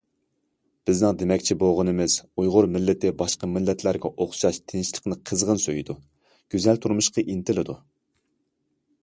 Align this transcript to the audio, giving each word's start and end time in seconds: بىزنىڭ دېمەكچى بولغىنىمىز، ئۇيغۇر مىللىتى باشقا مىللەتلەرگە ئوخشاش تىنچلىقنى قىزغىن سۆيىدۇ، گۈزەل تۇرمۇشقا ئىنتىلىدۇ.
بىزنىڭ 0.89 1.17
دېمەكچى 1.17 1.55
بولغىنىمىز، 1.63 2.15
ئۇيغۇر 2.43 2.67
مىللىتى 2.77 3.11
باشقا 3.19 3.51
مىللەتلەرگە 3.51 4.11
ئوخشاش 4.25 4.61
تىنچلىقنى 4.73 5.19
قىزغىن 5.31 5.63
سۆيىدۇ، 5.67 5.99
گۈزەل 6.57 6.83
تۇرمۇشقا 6.87 7.27
ئىنتىلىدۇ. 7.29 7.79